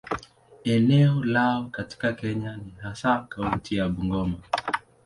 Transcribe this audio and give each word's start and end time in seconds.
Eneo 0.63 1.23
lao 1.23 1.65
katika 1.65 2.13
Kenya 2.13 2.55
ni 2.57 2.73
hasa 2.81 3.25
kaunti 3.29 3.75
ya 3.75 3.89
Bungoma. 3.89 4.37